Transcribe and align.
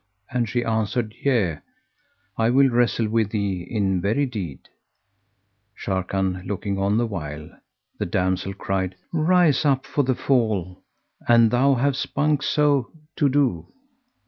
and 0.31 0.49
she 0.49 0.65
answered, 0.65 1.13
"Yea, 1.21 1.59
I 2.35 2.49
will 2.49 2.71
wrestle 2.71 3.07
with 3.07 3.29
thee 3.29 3.61
in 3.69 4.01
very 4.01 4.25
deed" 4.25 4.67
(Sharrkan 5.79 6.43
looking 6.47 6.79
on 6.79 6.97
the 6.97 7.05
while), 7.05 7.51
the 7.99 8.07
damsel 8.07 8.55
cried, 8.55 8.95
"Rise 9.13 9.63
up 9.63 9.85
for 9.85 10.03
the 10.03 10.15
fall 10.15 10.81
an 11.27 11.49
thou 11.49 11.75
have 11.75 11.95
spunk 11.95 12.41
so 12.41 12.91
to 13.17 13.29
do." 13.29 13.71